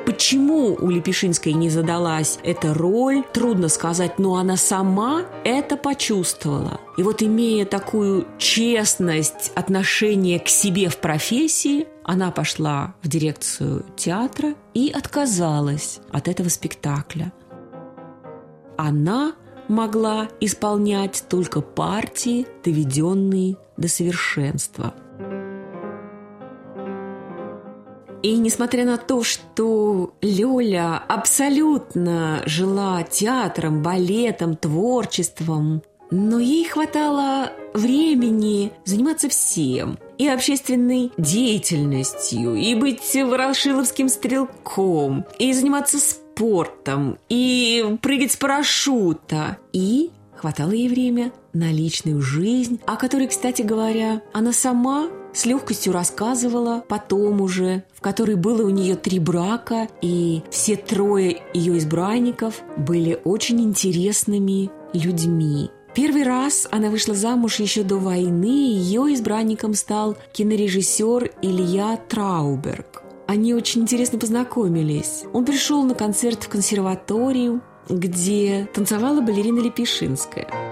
Почему 0.06 0.76
у 0.80 0.90
Лепешинской 0.90 1.54
не 1.54 1.70
задалась 1.70 2.40
эта 2.44 2.74
роль, 2.74 3.24
трудно 3.34 3.70
сказать, 3.70 4.18
но 4.18 4.36
она 4.36 4.58
сама 4.58 5.26
это 5.44 5.78
почувствовала. 5.78 6.80
И 6.98 7.04
вот 7.04 7.22
имея 7.22 7.66
такую 7.66 8.28
честность 8.38 9.52
отношения 9.56 10.40
к 10.40 10.48
себе 10.48 10.90
в 10.90 10.98
профессии, 10.98 11.88
она 12.04 12.32
пошла 12.32 12.96
в 13.04 13.08
дирекцию 13.08 13.86
театра 13.96 14.56
и 14.74 14.90
отказалась 14.90 16.00
от 16.12 16.28
этого 16.28 16.50
спектакля. 16.50 17.32
Она 18.78 19.34
могла 19.68 20.30
исполнять 20.40 21.24
только 21.30 21.62
партии, 21.62 22.48
доведенные 22.64 23.58
до 23.78 23.88
совершенства– 23.88 24.96
И 28.24 28.38
несмотря 28.38 28.86
на 28.86 28.98
то, 28.98 29.24
что 29.24 30.14
Лёля 30.22 31.02
абсолютно 31.08 32.44
жила 32.46 33.04
театром, 33.04 33.82
балетом, 33.82 34.56
творчеством, 34.56 35.82
но 36.12 36.40
ей 36.40 36.66
хватало 36.66 37.52
времени 37.74 38.74
заниматься 38.86 39.30
всем. 39.30 39.98
И 40.18 40.28
общественной 40.28 41.12
деятельностью, 41.18 42.56
и 42.56 42.76
быть 42.76 43.16
ворошиловским 43.16 44.08
стрелком, 44.08 45.26
и 45.40 45.52
заниматься 45.54 45.98
спортом, 45.98 47.18
и 47.30 47.98
прыгать 48.02 48.34
с 48.34 48.36
парашюта. 48.36 49.58
И 49.74 50.12
хватало 50.36 50.72
ей 50.72 50.90
время 50.90 51.32
на 51.54 51.72
личную 51.72 52.22
жизнь, 52.22 52.80
о 52.86 52.98
которой, 52.98 53.28
кстати 53.28 53.64
говоря, 53.64 54.22
она 54.34 54.54
сама 54.54 55.10
с 55.34 55.46
легкостью 55.46 55.94
рассказывала 55.94 56.84
потом 56.88 57.41
уже, 57.41 57.84
в 57.94 58.02
которой 58.02 58.36
было 58.36 58.65
у 58.65 58.70
нее 58.70 58.96
три 58.96 59.20
брака, 59.20 59.88
и 60.02 60.41
все 60.50 60.76
трое 60.76 61.41
ее 61.54 61.78
избранников 61.78 62.62
были 62.78 63.20
очень 63.24 63.62
интересными 63.62 64.70
людьми. 64.94 65.70
Первый 65.94 66.24
раз 66.24 66.67
она 66.72 66.89
вышла 66.89 67.15
замуж 67.15 67.60
еще 67.60 67.84
до 67.84 67.98
войны, 67.98 68.46
и 68.46 68.78
ее 68.78 69.13
избранником 69.13 69.74
стал 69.74 70.15
кинорежиссер 70.34 71.32
Илья 71.41 72.00
Трауберг. 72.08 73.04
Они 73.28 73.54
очень 73.54 73.82
интересно 73.82 74.17
познакомились. 74.17 75.24
Он 75.34 75.46
пришел 75.46 75.84
на 75.84 75.96
концерт 75.96 76.44
в 76.44 76.50
консерваторию, 76.50 77.62
где 77.89 78.70
танцевала 78.74 79.22
балерина 79.22 79.60
Лепешинская– 79.60 80.48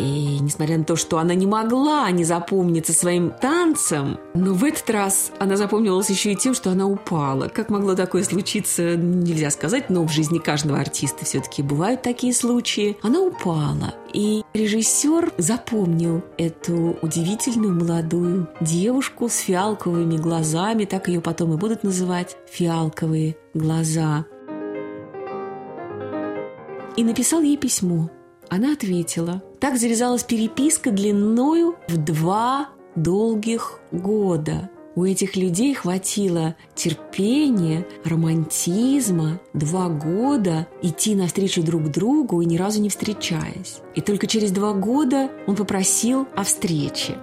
и 0.00 0.38
несмотря 0.40 0.78
на 0.78 0.84
то, 0.84 0.96
что 0.96 1.18
она 1.18 1.34
не 1.34 1.46
могла 1.46 2.10
не 2.10 2.24
запомниться 2.24 2.92
своим 2.92 3.30
танцем, 3.30 4.18
но 4.34 4.54
в 4.54 4.64
этот 4.64 4.88
раз 4.90 5.32
она 5.38 5.56
запомнилась 5.56 6.10
еще 6.10 6.32
и 6.32 6.36
тем, 6.36 6.54
что 6.54 6.70
она 6.70 6.86
упала. 6.86 7.48
Как 7.48 7.70
могло 7.70 7.94
такое 7.94 8.24
случиться, 8.24 8.96
нельзя 8.96 9.50
сказать, 9.50 9.90
но 9.90 10.04
в 10.04 10.10
жизни 10.10 10.38
каждого 10.38 10.78
артиста 10.78 11.24
все-таки 11.24 11.62
бывают 11.62 12.02
такие 12.02 12.32
случаи. 12.32 12.96
Она 13.02 13.20
упала. 13.20 13.94
И 14.12 14.42
режиссер 14.54 15.32
запомнил 15.38 16.24
эту 16.38 16.96
удивительную 17.02 17.74
молодую 17.74 18.48
девушку 18.60 19.28
с 19.28 19.36
фиалковыми 19.36 20.16
глазами, 20.16 20.84
так 20.84 21.08
ее 21.08 21.20
потом 21.20 21.54
и 21.54 21.56
будут 21.56 21.84
называть 21.84 22.36
фиалковые 22.50 23.36
глаза. 23.54 24.24
И 26.96 27.04
написал 27.04 27.42
ей 27.42 27.56
письмо– 27.56 28.10
она 28.50 28.72
ответила. 28.72 29.42
Так 29.60 29.76
завязалась 29.76 30.22
переписка 30.24 30.90
длиною 30.90 31.76
в 31.86 31.98
два 31.98 32.70
долгих 32.96 33.78
года. 33.92 34.70
У 34.96 35.04
этих 35.04 35.36
людей 35.36 35.74
хватило 35.74 36.56
терпения, 36.74 37.86
романтизма, 38.04 39.38
два 39.52 39.88
года 39.88 40.66
идти 40.82 41.14
навстречу 41.14 41.62
друг 41.62 41.90
другу 41.90 42.40
и 42.40 42.46
ни 42.46 42.56
разу 42.56 42.80
не 42.80 42.88
встречаясь. 42.88 43.80
И 43.94 44.00
только 44.00 44.26
через 44.26 44.50
два 44.50 44.72
года 44.72 45.30
он 45.46 45.56
попросил 45.56 46.26
о 46.34 46.42
встрече. 46.42 47.18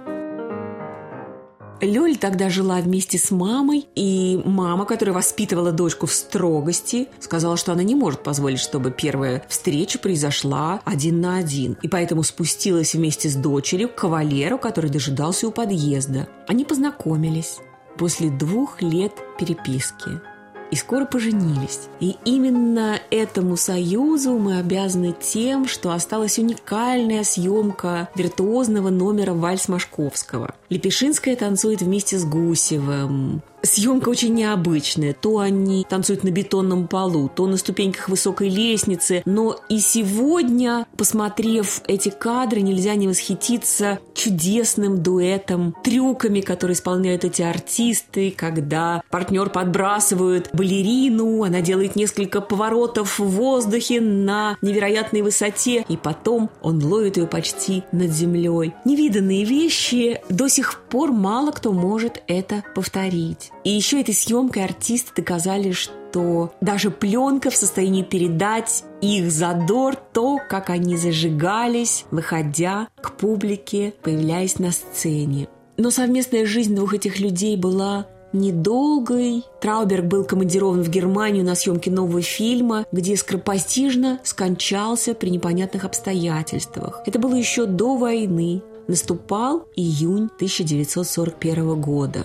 Лёль 1.80 2.16
тогда 2.16 2.50
жила 2.50 2.80
вместе 2.80 3.18
с 3.18 3.30
мамой, 3.30 3.86
и 3.94 4.40
мама, 4.44 4.84
которая 4.84 5.14
воспитывала 5.14 5.70
дочку 5.70 6.06
в 6.06 6.12
строгости, 6.12 7.08
сказала, 7.20 7.56
что 7.56 7.72
она 7.72 7.82
не 7.84 7.94
может 7.94 8.22
позволить, 8.22 8.58
чтобы 8.58 8.90
первая 8.90 9.44
встреча 9.48 9.98
произошла 9.98 10.80
один 10.84 11.20
на 11.20 11.38
один, 11.38 11.76
и 11.82 11.88
поэтому 11.88 12.24
спустилась 12.24 12.94
вместе 12.94 13.28
с 13.28 13.36
дочерью 13.36 13.88
к 13.88 13.94
кавалеру, 13.94 14.58
который 14.58 14.90
дожидался 14.90 15.46
у 15.46 15.52
подъезда. 15.52 16.28
Они 16.48 16.64
познакомились 16.64 17.58
после 17.96 18.30
двух 18.30 18.82
лет 18.82 19.12
переписки 19.38 20.20
и 20.70 20.76
скоро 20.76 21.04
поженились. 21.04 21.88
И 22.00 22.16
именно 22.24 23.00
этому 23.10 23.56
союзу 23.56 24.38
мы 24.38 24.58
обязаны 24.58 25.14
тем, 25.18 25.66
что 25.66 25.92
осталась 25.92 26.38
уникальная 26.38 27.24
съемка 27.24 28.08
виртуозного 28.14 28.90
номера 28.90 29.34
«Вальс 29.34 29.68
Машковского». 29.68 30.54
Лепешинская 30.68 31.36
танцует 31.36 31.82
вместе 31.82 32.18
с 32.18 32.24
Гусевым. 32.24 33.42
Съемка 33.62 34.08
очень 34.08 34.34
необычная. 34.34 35.14
То 35.14 35.38
они 35.38 35.84
танцуют 35.88 36.22
на 36.22 36.30
бетонном 36.30 36.86
полу, 36.86 37.28
то 37.34 37.46
на 37.46 37.56
ступеньках 37.56 38.08
высокой 38.08 38.48
лестницы. 38.48 39.22
Но 39.24 39.58
и 39.68 39.80
сегодня, 39.80 40.86
посмотрев 40.96 41.82
эти 41.86 42.10
кадры, 42.10 42.60
нельзя 42.60 42.94
не 42.94 43.08
восхититься 43.08 43.98
чудесным 44.18 45.02
дуэтом, 45.02 45.74
трюками, 45.82 46.40
которые 46.40 46.74
исполняют 46.74 47.24
эти 47.24 47.42
артисты, 47.42 48.34
когда 48.36 49.02
партнер 49.10 49.48
подбрасывает 49.48 50.50
балерину, 50.52 51.44
она 51.44 51.60
делает 51.60 51.96
несколько 51.96 52.40
поворотов 52.40 53.18
в 53.18 53.24
воздухе 53.24 54.00
на 54.00 54.56
невероятной 54.60 55.22
высоте, 55.22 55.84
и 55.88 55.96
потом 55.96 56.50
он 56.60 56.84
ловит 56.84 57.16
ее 57.16 57.26
почти 57.26 57.84
над 57.92 58.10
землей. 58.10 58.74
Невиданные 58.84 59.44
вещи, 59.44 60.20
до 60.28 60.48
сих 60.48 60.80
пор 60.88 61.12
мало 61.12 61.52
кто 61.52 61.72
может 61.72 62.22
это 62.26 62.64
повторить. 62.74 63.52
И 63.68 63.70
еще 63.70 64.00
этой 64.00 64.14
съемкой 64.14 64.64
артисты 64.64 65.12
доказали, 65.14 65.72
что 65.72 66.54
даже 66.62 66.90
пленка 66.90 67.50
в 67.50 67.54
состоянии 67.54 68.02
передать 68.02 68.82
их 69.02 69.30
задор, 69.30 69.94
то, 69.94 70.38
как 70.48 70.70
они 70.70 70.96
зажигались, 70.96 72.06
выходя 72.10 72.88
к 73.02 73.12
публике, 73.12 73.92
появляясь 74.02 74.58
на 74.58 74.72
сцене. 74.72 75.48
Но 75.76 75.90
совместная 75.90 76.46
жизнь 76.46 76.74
двух 76.74 76.94
этих 76.94 77.20
людей 77.20 77.58
была 77.58 78.06
недолгой. 78.32 79.44
Трауберг 79.60 80.06
был 80.06 80.24
командирован 80.24 80.82
в 80.82 80.88
Германию 80.88 81.44
на 81.44 81.54
съемки 81.54 81.90
нового 81.90 82.22
фильма, 82.22 82.86
где 82.90 83.18
скоропостижно 83.18 84.18
скончался 84.24 85.12
при 85.12 85.28
непонятных 85.28 85.84
обстоятельствах. 85.84 87.02
Это 87.04 87.18
было 87.18 87.34
еще 87.34 87.66
до 87.66 87.98
войны. 87.98 88.62
Наступал 88.86 89.66
июнь 89.76 90.30
1941 90.38 91.78
года. 91.78 92.24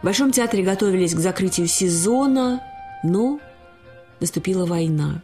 В 0.00 0.04
Большом 0.04 0.30
театре 0.30 0.62
готовились 0.62 1.14
к 1.14 1.18
закрытию 1.18 1.66
сезона, 1.66 2.62
но 3.02 3.40
наступила 4.20 4.64
война. 4.64 5.22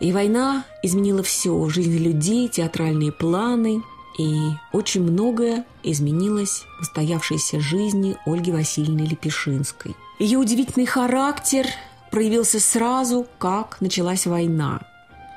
И 0.00 0.12
война 0.12 0.64
изменила 0.82 1.22
все– 1.22 1.68
жизнь 1.68 1.98
людей, 1.98 2.48
театральные 2.48 3.12
планы, 3.12 3.82
и 4.18 4.36
очень 4.72 5.02
многое 5.02 5.64
изменилось 5.82 6.64
в 6.78 6.82
устоявшейся 6.82 7.60
жизни 7.60 8.16
Ольги 8.24 8.50
Васильевны 8.50 9.02
Лепешинской. 9.02 9.94
Ее 10.18 10.38
удивительный 10.38 10.86
характер 10.86 11.66
проявился 12.10 12.60
сразу, 12.60 13.26
как 13.38 13.80
началась 13.80 14.26
война. 14.26 14.80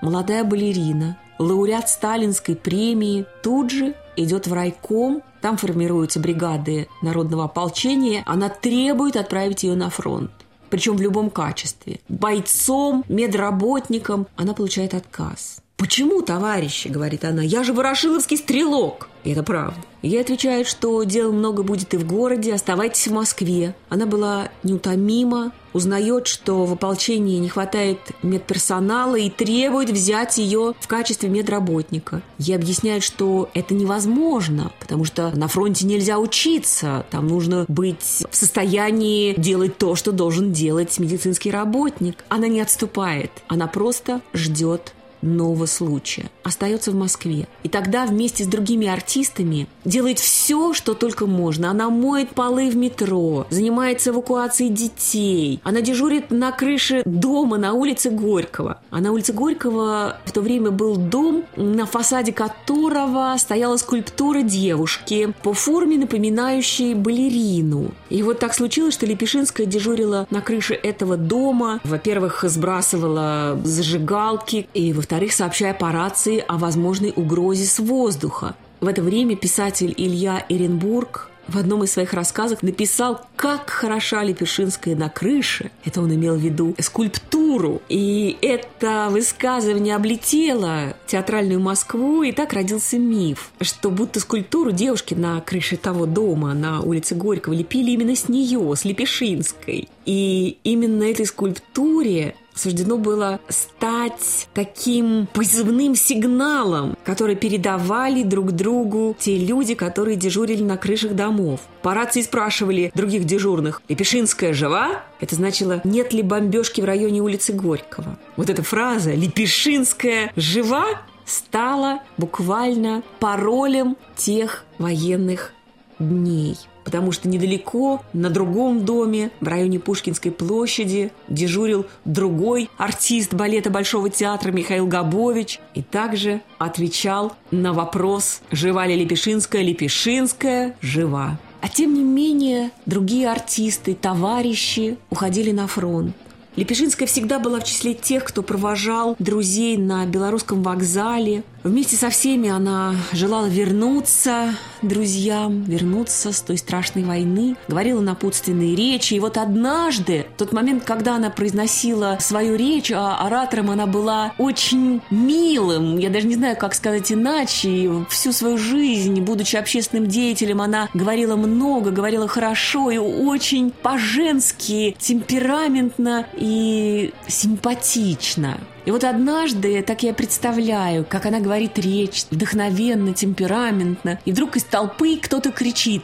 Молодая 0.01 0.43
балерина, 0.43 1.17
лауреат 1.37 1.89
сталинской 1.89 2.55
премии, 2.55 3.25
тут 3.43 3.71
же 3.71 3.93
идет 4.15 4.47
в 4.47 4.53
райком 4.53 5.21
там 5.41 5.57
формируются 5.57 6.19
бригады 6.19 6.87
народного 7.01 7.45
ополчения. 7.45 8.23
Она 8.25 8.49
требует 8.49 9.15
отправить 9.15 9.63
ее 9.63 9.75
на 9.75 9.89
фронт. 9.89 10.31
Причем 10.69 10.95
в 10.95 11.01
любом 11.01 11.29
качестве. 11.29 11.99
Бойцом, 12.07 13.03
медработником. 13.09 14.27
Она 14.37 14.53
получает 14.53 14.93
отказ. 14.93 15.60
«Почему, 15.81 16.21
товарищи?»– 16.21 16.87
говорит 16.89 17.25
она. 17.25 17.41
«Я 17.41 17.63
же 17.63 17.73
ворошиловский 17.73 18.37
стрелок!» 18.37 19.09
И 19.23 19.31
это 19.31 19.41
правда. 19.41 19.81
Ей 20.03 20.21
отвечают, 20.21 20.67
что 20.67 21.01
дел 21.01 21.33
много 21.33 21.63
будет 21.63 21.95
и 21.95 21.97
в 21.97 22.05
городе, 22.05 22.53
оставайтесь 22.53 23.07
в 23.07 23.13
Москве. 23.13 23.73
Она 23.89 24.05
была 24.05 24.49
неутомима, 24.61 25.53
узнает, 25.73 26.27
что 26.27 26.65
в 26.65 26.73
ополчении 26.73 27.39
не 27.39 27.49
хватает 27.49 27.97
медперсонала 28.21 29.15
и 29.15 29.31
требует 29.31 29.89
взять 29.89 30.37
ее 30.37 30.75
в 30.79 30.87
качестве 30.87 31.29
медработника. 31.29 32.21
Ей 32.37 32.55
объясняют, 32.55 33.03
что 33.03 33.49
это 33.55 33.73
невозможно, 33.73 34.71
потому 34.79 35.03
что 35.03 35.35
на 35.35 35.47
фронте 35.47 35.87
нельзя 35.87 36.19
учиться, 36.19 37.07
там 37.09 37.27
нужно 37.27 37.65
быть 37.67 38.23
в 38.29 38.35
состоянии 38.35 39.33
делать 39.35 39.79
то, 39.79 39.95
что 39.95 40.11
должен 40.11 40.51
делать 40.51 40.99
медицинский 40.99 41.49
работник. 41.49 42.23
Она 42.29 42.47
не 42.47 42.61
отступает, 42.61 43.31
она 43.47 43.65
просто 43.65 44.21
ждет 44.35 44.93
нового 45.21 45.65
случая. 45.65 46.29
Остается 46.43 46.91
в 46.91 46.95
Москве. 46.95 47.47
И 47.63 47.69
тогда 47.69 48.05
вместе 48.05 48.43
с 48.43 48.47
другими 48.47 48.87
артистами 48.87 49.67
делает 49.85 50.19
все, 50.19 50.73
что 50.73 50.93
только 50.93 51.25
можно. 51.25 51.69
Она 51.69 51.89
моет 51.89 52.29
полы 52.29 52.69
в 52.69 52.75
метро, 52.75 53.45
занимается 53.49 54.11
эвакуацией 54.11 54.71
детей. 54.71 55.59
Она 55.63 55.81
дежурит 55.81 56.31
на 56.31 56.51
крыше 56.51 57.03
дома 57.05 57.57
на 57.57 57.73
улице 57.73 58.09
Горького. 58.09 58.79
А 58.89 59.01
на 59.01 59.11
улице 59.11 59.33
Горького 59.33 60.17
в 60.25 60.31
то 60.31 60.41
время 60.41 60.71
был 60.71 60.95
дом, 60.95 61.43
на 61.55 61.85
фасаде 61.85 62.33
которого 62.33 63.35
стояла 63.37 63.77
скульптура 63.77 64.41
девушки 64.41 65.33
по 65.43 65.53
форме, 65.53 65.97
напоминающей 65.97 66.93
балерину. 66.93 67.91
И 68.09 68.23
вот 68.23 68.39
так 68.39 68.53
случилось, 68.53 68.93
что 68.95 69.05
Лепешинская 69.05 69.65
дежурила 69.65 70.27
на 70.29 70.41
крыше 70.41 70.73
этого 70.73 71.17
дома. 71.17 71.79
Во-первых, 71.83 72.43
сбрасывала 72.47 73.59
зажигалки, 73.63 74.67
и 74.73 74.93
во 74.93 75.01
во-вторых, 75.11 75.33
сообщая 75.33 75.73
по 75.73 75.91
рации 75.91 76.41
о 76.47 76.57
возможной 76.57 77.11
угрозе 77.13 77.65
с 77.65 77.79
воздуха. 77.79 78.55
В 78.79 78.87
это 78.87 79.01
время 79.01 79.35
писатель 79.35 79.93
Илья 79.97 80.45
Эренбург 80.47 81.29
в 81.49 81.57
одном 81.57 81.83
из 81.83 81.91
своих 81.91 82.13
рассказов 82.13 82.63
написал, 82.63 83.19
как 83.35 83.69
хороша 83.69 84.23
Лепешинская 84.23 84.95
на 84.95 85.09
крыше. 85.09 85.69
Это 85.83 86.01
он 86.01 86.15
имел 86.15 86.35
в 86.35 86.39
виду 86.39 86.75
скульптуру. 86.79 87.81
И 87.89 88.37
это 88.41 89.09
высказывание 89.11 89.97
облетело 89.97 90.95
театральную 91.07 91.59
Москву, 91.59 92.23
и 92.23 92.31
так 92.31 92.53
родился 92.53 92.97
миф, 92.97 93.51
что 93.59 93.89
будто 93.89 94.21
скульптуру 94.21 94.71
девушки 94.71 95.13
на 95.13 95.41
крыше 95.41 95.75
того 95.75 96.05
дома 96.05 96.53
на 96.53 96.79
улице 96.79 97.15
Горького 97.15 97.53
лепили 97.53 97.91
именно 97.91 98.15
с 98.15 98.29
нее, 98.29 98.73
с 98.77 98.85
Лепешинской. 98.85 99.89
И 100.05 100.57
именно 100.63 101.03
этой 101.03 101.25
скульптуре 101.25 102.35
суждено 102.53 102.97
было 102.97 103.39
стать 103.49 104.47
таким 104.53 105.27
позывным 105.33 105.95
сигналом, 105.95 106.97
который 107.03 107.35
передавали 107.35 108.23
друг 108.23 108.51
другу 108.51 109.15
те 109.19 109.37
люди, 109.37 109.75
которые 109.75 110.17
дежурили 110.17 110.63
на 110.63 110.77
крышах 110.77 111.13
домов. 111.13 111.61
По 111.81 111.93
рации 111.93 112.21
спрашивали 112.21 112.91
других 112.93 113.25
дежурных, 113.25 113.81
«Лепешинская 113.87 114.53
жива?» 114.53 115.03
Это 115.19 115.35
значило, 115.35 115.81
нет 115.83 116.13
ли 116.13 116.21
бомбежки 116.21 116.81
в 116.81 116.85
районе 116.85 117.21
улицы 117.21 117.53
Горького. 117.53 118.17
Вот 118.37 118.49
эта 118.49 118.63
фраза 118.63 119.11
«Лепешинская 119.13 120.31
жива?» 120.35 120.85
стала 121.25 121.99
буквально 122.17 123.03
паролем 123.19 123.95
тех 124.15 124.65
военных 124.77 125.53
дней 125.99 126.57
потому 126.83 127.11
что 127.11 127.27
недалеко, 127.27 128.03
на 128.13 128.29
другом 128.29 128.85
доме, 128.85 129.31
в 129.39 129.47
районе 129.47 129.79
Пушкинской 129.79 130.31
площади, 130.31 131.11
дежурил 131.27 131.85
другой 132.05 132.69
артист 132.77 133.33
балета 133.33 133.69
Большого 133.69 134.09
театра 134.09 134.51
Михаил 134.51 134.87
Габович 134.87 135.59
и 135.73 135.81
также 135.81 136.41
отвечал 136.57 137.33
на 137.51 137.73
вопрос, 137.73 138.41
жива 138.51 138.85
ли 138.87 138.95
Лепешинская, 138.95 139.61
Лепешинская 139.61 140.75
жива. 140.81 141.37
А 141.61 141.69
тем 141.69 141.93
не 141.93 142.03
менее, 142.03 142.71
другие 142.85 143.29
артисты, 143.29 143.93
товарищи 143.93 144.97
уходили 145.09 145.51
на 145.51 145.67
фронт. 145.67 146.15
Лепешинская 146.55 147.07
всегда 147.07 147.39
была 147.39 147.59
в 147.59 147.63
числе 147.63 147.93
тех, 147.93 148.25
кто 148.25 148.43
провожал 148.43 149.15
друзей 149.19 149.77
на 149.77 150.05
белорусском 150.05 150.63
вокзале. 150.63 151.43
Вместе 151.63 151.95
со 151.95 152.09
всеми 152.09 152.49
она 152.49 152.95
желала 153.11 153.45
вернуться 153.45 154.55
друзьям, 154.81 155.63
вернуться 155.63 156.31
с 156.31 156.41
той 156.41 156.57
страшной 156.57 157.03
войны, 157.03 157.55
говорила 157.67 158.01
напутственные 158.01 158.75
речи. 158.75 159.13
И 159.13 159.19
вот 159.19 159.37
однажды, 159.37 160.25
в 160.35 160.39
тот 160.39 160.53
момент, 160.53 160.83
когда 160.83 161.15
она 161.15 161.29
произносила 161.29 162.17
свою 162.19 162.55
речь, 162.55 162.91
а 162.91 163.17
оратором 163.17 163.69
она 163.69 163.85
была 163.85 164.33
очень 164.39 165.01
милым, 165.11 165.99
я 165.99 166.09
даже 166.09 166.25
не 166.25 166.35
знаю, 166.35 166.57
как 166.57 166.73
сказать 166.73 167.11
иначе, 167.11 168.05
всю 168.09 168.31
свою 168.31 168.57
жизнь, 168.57 169.21
будучи 169.21 169.55
общественным 169.55 170.07
деятелем, 170.07 170.61
она 170.61 170.89
говорила 170.95 171.35
много, 171.35 171.91
говорила 171.91 172.27
хорошо 172.27 172.89
и 172.89 172.97
очень 172.97 173.69
по-женски, 173.69 174.95
темпераментно 174.99 176.25
и 176.33 177.13
симпатично. 177.27 178.57
И 178.85 178.91
вот 178.91 179.03
однажды, 179.03 179.81
так 179.83 180.01
я 180.03 180.13
представляю, 180.13 181.05
как 181.05 181.25
она 181.25 181.39
говорит 181.39 181.77
речь, 181.77 182.25
вдохновенно, 182.31 183.13
темпераментно, 183.13 184.19
и 184.25 184.31
вдруг 184.31 184.55
из 184.55 184.63
толпы 184.63 185.17
кто-то 185.17 185.51
кричит 185.51 186.03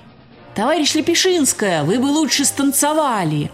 «Товарищ 0.53 0.93
Лепешинская, 0.93 1.83
вы 1.83 1.97
бы 1.97 2.05
лучше 2.05 2.45
станцевали!» 2.45 3.51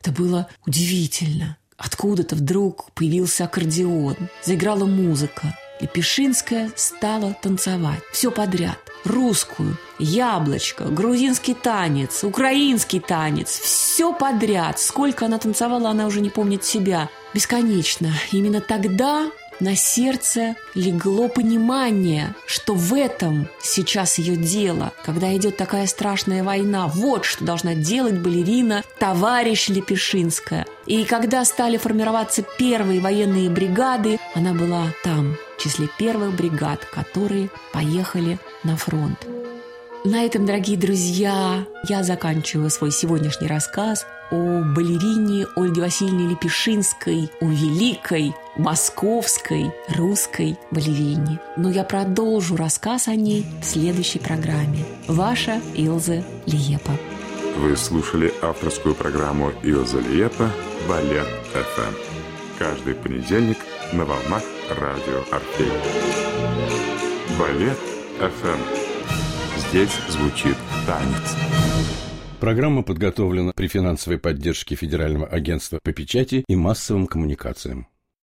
Это 0.00 0.10
было 0.12 0.48
удивительно. 0.66 1.56
Откуда-то 1.76 2.36
вдруг 2.36 2.90
появился 2.92 3.44
аккордеон, 3.44 4.16
заиграла 4.42 4.84
музыка. 4.84 5.56
Лепешинская 5.80 6.70
стала 6.76 7.36
танцевать. 7.40 8.00
Все 8.12 8.30
подряд 8.30 8.78
русскую, 9.04 9.76
яблочко, 9.98 10.84
грузинский 10.84 11.54
танец, 11.54 12.24
украинский 12.24 13.00
танец, 13.00 13.48
все 13.48 14.12
подряд. 14.12 14.78
Сколько 14.78 15.26
она 15.26 15.38
танцевала, 15.38 15.90
она 15.90 16.06
уже 16.06 16.20
не 16.20 16.30
помнит 16.30 16.64
себя. 16.64 17.08
Бесконечно. 17.32 18.12
Именно 18.32 18.60
тогда 18.60 19.30
на 19.60 19.76
сердце 19.76 20.56
легло 20.74 21.28
понимание, 21.28 22.34
что 22.46 22.74
в 22.74 22.92
этом 22.94 23.48
сейчас 23.62 24.18
ее 24.18 24.36
дело, 24.36 24.92
когда 25.04 25.34
идет 25.36 25.56
такая 25.56 25.86
страшная 25.86 26.42
война. 26.42 26.88
Вот 26.88 27.24
что 27.24 27.44
должна 27.44 27.74
делать 27.74 28.18
балерина 28.18 28.82
товарищ 28.98 29.68
Лепешинская. 29.68 30.66
И 30.86 31.04
когда 31.04 31.44
стали 31.44 31.76
формироваться 31.76 32.44
первые 32.58 33.00
военные 33.00 33.48
бригады, 33.48 34.18
она 34.34 34.52
была 34.54 34.88
там, 35.02 35.36
в 35.56 35.62
числе 35.62 35.88
первых 35.98 36.34
бригад, 36.34 36.84
которые 36.84 37.48
поехали 37.72 38.38
на 38.64 38.76
фронт. 38.76 39.33
На 40.06 40.26
этом, 40.26 40.44
дорогие 40.44 40.76
друзья, 40.76 41.66
я 41.88 42.02
заканчиваю 42.02 42.68
свой 42.68 42.90
сегодняшний 42.90 43.48
рассказ 43.48 44.06
о 44.30 44.60
балерине 44.62 45.46
Ольге 45.56 45.80
Васильевне 45.80 46.28
Лепешинской, 46.28 47.30
о 47.40 47.46
великой 47.46 48.34
московской 48.58 49.72
русской 49.96 50.58
балерине. 50.70 51.40
Но 51.56 51.70
я 51.70 51.84
продолжу 51.84 52.54
рассказ 52.54 53.08
о 53.08 53.14
ней 53.14 53.46
в 53.62 53.64
следующей 53.64 54.18
программе. 54.18 54.84
Ваша 55.08 55.58
Илза 55.72 56.22
Лиепа. 56.44 56.92
Вы 57.56 57.74
слушали 57.74 58.30
авторскую 58.42 58.94
программу 58.94 59.52
Илза 59.62 60.00
Лиепа 60.00 60.50
«Балет 60.86 61.28
ФМ». 61.54 61.94
Каждый 62.58 62.94
понедельник 62.94 63.58
на 63.94 64.04
волнах 64.04 64.42
радио 64.68 65.24
Орфей. 65.30 65.72
Балет 67.38 67.78
ФМ. 68.18 68.83
Здесь 69.74 69.98
звучит 70.08 70.56
танец. 70.86 71.36
Программа 72.38 72.84
подготовлена 72.84 73.50
при 73.56 73.66
финансовой 73.66 74.20
поддержке 74.20 74.76
Федерального 74.76 75.26
агентства 75.26 75.80
по 75.82 75.92
печати 75.92 76.44
и 76.46 76.54
массовым 76.54 77.08
коммуникациям. 77.08 77.88